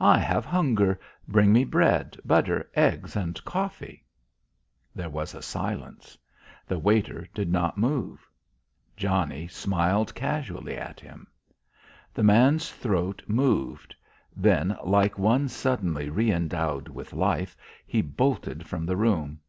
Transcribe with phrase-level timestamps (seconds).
[0.00, 1.00] "I have hunger.
[1.26, 4.04] Bring me bread, butter, eggs and coffee."
[4.94, 6.18] There was a silence;
[6.66, 8.28] the waiter did not move;
[8.98, 11.26] Johnnie smiled casually at him.
[12.12, 13.94] The man's throat moved;
[14.36, 19.40] then like one suddenly re endowed with life, he bolted from the room.